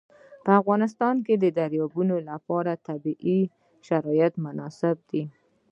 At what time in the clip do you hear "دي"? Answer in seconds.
5.09-5.23